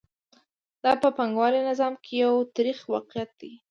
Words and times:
دا 0.83 0.91
په 1.01 1.09
پانګوالي 1.17 1.61
نظام 1.69 1.93
کې 2.03 2.13
یو 2.23 2.33
تریخ 2.55 2.77
واقعیت 2.93 3.31
دی 3.39 3.51